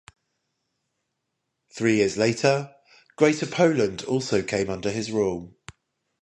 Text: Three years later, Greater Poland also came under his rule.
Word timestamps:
Three 1.71 1.97
years 1.97 2.17
later, 2.17 2.73
Greater 3.17 3.45
Poland 3.45 4.03
also 4.05 4.41
came 4.41 4.67
under 4.71 4.89
his 4.89 5.11
rule. 5.11 5.55